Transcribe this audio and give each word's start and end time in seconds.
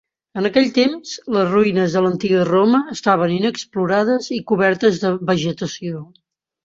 En 0.39 0.47
aquell 0.49 0.69
temps, 0.77 1.11
les 1.35 1.43
ruïnes 1.51 1.97
de 1.97 2.01
l'antiga 2.05 2.47
Roma 2.49 2.81
estaven 2.97 3.35
inexplorades 3.37 4.31
i 4.41 4.43
cobertes 4.53 4.99
de 5.05 5.13
vegetació. 5.33 6.03